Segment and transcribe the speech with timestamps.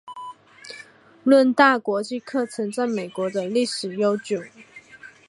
[1.23, 4.41] 伦大国际课程在香港的历史悠久。